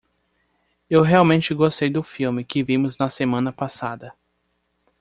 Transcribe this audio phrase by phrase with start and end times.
[0.89, 4.11] Eu realmente gostei do filme que vimos na semana passada.